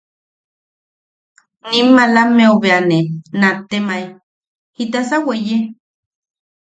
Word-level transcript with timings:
Nim 1.71 1.87
malameu 1.97 2.53
bea 2.61 2.79
ne 2.89 2.99
nattemae: 3.39 4.03
–¿Jitasa 4.75 5.15
weye? 5.27 5.59